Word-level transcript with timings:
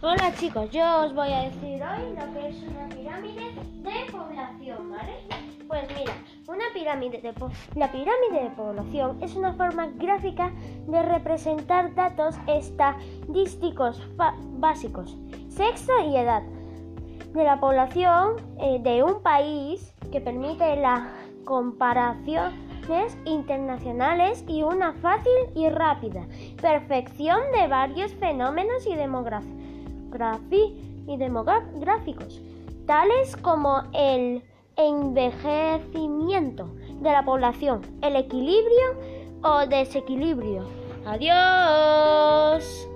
Hola 0.00 0.32
chicos, 0.36 0.70
yo 0.70 1.06
os 1.06 1.12
voy 1.12 1.32
a 1.32 1.50
decir 1.50 1.82
hoy 1.82 2.14
lo 2.16 2.32
que 2.32 2.48
es 2.50 2.62
una 2.62 2.88
pirámide 2.88 3.52
de 3.82 4.12
población, 4.12 4.90
¿vale? 4.92 5.12
Pues 5.66 5.88
mira, 5.88 6.12
una 6.46 6.64
pirámide 6.72 7.20
de 7.20 7.34
la 7.74 7.90
pirámide 7.90 8.44
de 8.44 8.50
población 8.50 9.18
es 9.20 9.34
una 9.34 9.54
forma 9.54 9.88
gráfica 9.96 10.52
de 10.86 11.02
representar 11.02 11.96
datos 11.96 12.36
estadísticos 12.46 14.00
básicos, 14.60 15.16
sexo 15.48 15.92
y 16.08 16.16
edad 16.16 16.44
de 17.34 17.42
la 17.42 17.58
población 17.58 18.36
eh, 18.60 18.78
de 18.80 19.02
un 19.02 19.20
país 19.20 19.92
que 20.12 20.20
permite 20.20 20.76
la 20.76 21.12
comparaciones 21.44 23.18
internacionales 23.24 24.44
y 24.46 24.62
una 24.62 24.92
fácil 24.92 25.32
y 25.56 25.68
rápida 25.68 26.24
perfección 26.62 27.40
de 27.52 27.66
varios 27.66 28.14
fenómenos 28.14 28.86
y 28.86 28.94
demográficos 28.94 29.58
y 31.06 31.16
demográficos, 31.16 32.40
tales 32.86 33.36
como 33.36 33.82
el 33.92 34.42
envejecimiento 34.76 36.68
de 37.00 37.10
la 37.10 37.24
población, 37.24 37.82
el 38.02 38.16
equilibrio 38.16 38.96
o 39.42 39.66
desequilibrio. 39.66 40.64
Adiós. 41.06 42.87